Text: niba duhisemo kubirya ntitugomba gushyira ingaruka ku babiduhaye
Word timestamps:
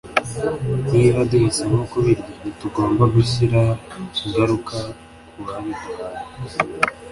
niba 0.91 1.19
duhisemo 1.29 1.81
kubirya 1.91 2.31
ntitugomba 2.39 3.03
gushyira 3.15 3.61
ingaruka 4.25 4.77
ku 5.29 5.39
babiduhaye 5.45 6.21